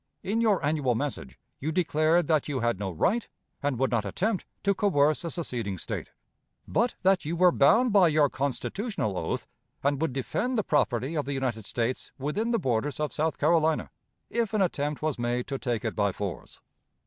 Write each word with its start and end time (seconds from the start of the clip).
In 0.23 0.41
your 0.41 0.65
annual 0.65 0.95
message 0.95 1.37
you 1.59 1.71
declared 1.71 2.25
that 2.25 2.47
you 2.47 2.59
had 2.61 2.79
no 2.79 2.89
right, 2.89 3.27
and 3.61 3.77
would 3.77 3.91
not 3.91 4.03
attempt, 4.03 4.45
to 4.63 4.73
coerce 4.73 5.23
a 5.23 5.29
seceding 5.29 5.77
State, 5.77 6.09
but 6.67 6.95
that 7.03 7.23
you 7.23 7.35
were 7.35 7.51
bound 7.51 7.93
by 7.93 8.07
your 8.07 8.27
constitutional 8.27 9.15
oath, 9.15 9.45
and 9.83 10.01
would 10.01 10.11
defend 10.11 10.57
the 10.57 10.63
property 10.63 11.13
of 11.15 11.25
the 11.25 11.33
United 11.33 11.65
States 11.65 12.11
within 12.17 12.49
the 12.49 12.57
borders 12.57 12.99
of 12.99 13.13
South 13.13 13.37
Carolina, 13.37 13.91
if 14.31 14.55
an 14.55 14.61
attempt 14.63 15.03
was 15.03 15.19
made 15.19 15.45
to 15.45 15.59
take 15.59 15.85
it 15.85 15.95
by 15.95 16.11
force. 16.11 16.61